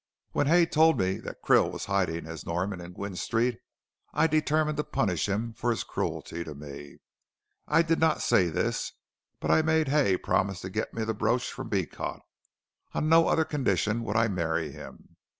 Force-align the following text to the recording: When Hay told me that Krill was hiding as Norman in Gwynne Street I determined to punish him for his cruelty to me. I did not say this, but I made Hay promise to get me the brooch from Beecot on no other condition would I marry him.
When 0.31 0.47
Hay 0.47 0.65
told 0.65 0.97
me 0.99 1.17
that 1.19 1.43
Krill 1.43 1.71
was 1.71 1.85
hiding 1.85 2.25
as 2.25 2.43
Norman 2.43 2.81
in 2.81 2.93
Gwynne 2.93 3.15
Street 3.15 3.59
I 4.15 4.25
determined 4.25 4.77
to 4.77 4.83
punish 4.83 5.29
him 5.29 5.53
for 5.53 5.69
his 5.69 5.83
cruelty 5.83 6.43
to 6.43 6.55
me. 6.55 6.97
I 7.67 7.83
did 7.83 7.99
not 7.99 8.23
say 8.23 8.49
this, 8.49 8.93
but 9.39 9.51
I 9.51 9.61
made 9.61 9.89
Hay 9.89 10.17
promise 10.17 10.61
to 10.61 10.71
get 10.71 10.91
me 10.95 11.03
the 11.03 11.13
brooch 11.13 11.51
from 11.51 11.69
Beecot 11.69 12.21
on 12.95 13.09
no 13.09 13.27
other 13.27 13.45
condition 13.45 14.01
would 14.03 14.15
I 14.15 14.27
marry 14.27 14.71
him. 14.71 15.17